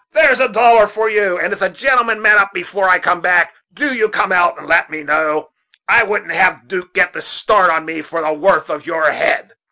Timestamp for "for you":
0.87-1.37